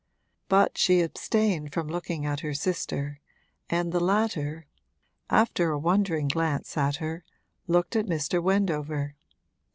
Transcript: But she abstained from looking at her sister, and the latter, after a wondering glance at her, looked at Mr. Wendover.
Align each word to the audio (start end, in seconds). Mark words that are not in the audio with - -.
But 0.49 0.79
she 0.79 1.01
abstained 1.01 1.73
from 1.75 1.87
looking 1.87 2.25
at 2.25 2.39
her 2.39 2.55
sister, 2.55 3.21
and 3.69 3.91
the 3.91 3.99
latter, 3.99 4.65
after 5.29 5.69
a 5.69 5.77
wondering 5.77 6.27
glance 6.27 6.75
at 6.75 6.95
her, 6.95 7.23
looked 7.67 7.95
at 7.95 8.07
Mr. 8.07 8.41
Wendover. 8.41 9.13